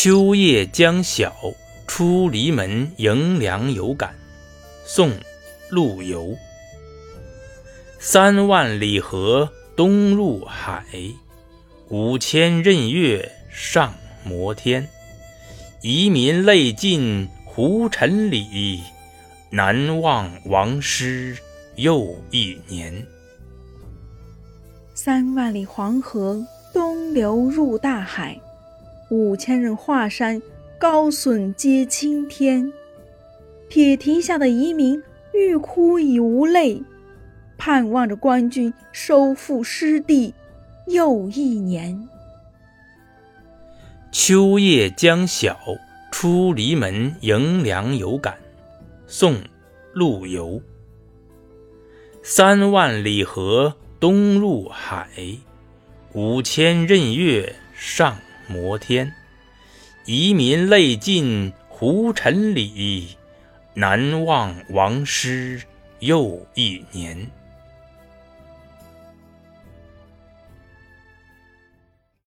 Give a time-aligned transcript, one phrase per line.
[0.00, 1.34] 秋夜将晓，
[1.88, 4.14] 出篱门迎凉有感。
[4.84, 5.10] 宋·
[5.70, 6.36] 陆游。
[7.98, 10.84] 三万里河东入海，
[11.88, 13.92] 五千仞岳上
[14.22, 14.88] 摩天。
[15.82, 18.80] 遗民泪尽胡尘里，
[19.50, 21.36] 南望王师
[21.74, 23.04] 又一年。
[24.94, 26.40] 三万里黄河
[26.72, 28.40] 东流入大海。
[29.10, 30.42] 五千仞华山
[30.78, 32.70] 高耸接青天，
[33.68, 36.82] 铁蹄下的遗民欲哭已无泪，
[37.56, 40.34] 盼望着官军收复失地
[40.86, 42.08] 又一年。
[44.12, 45.58] 秋夜将晓，
[46.12, 48.36] 出篱门迎凉有感。
[49.06, 49.34] 宋·
[49.94, 50.60] 陆游。
[52.22, 55.08] 三万里河东入海，
[56.12, 58.18] 五千仞岳上。
[58.48, 59.14] 摩天，
[60.06, 63.16] 遗民泪尽胡尘里，
[63.74, 65.62] 南望王师
[66.00, 67.30] 又一年。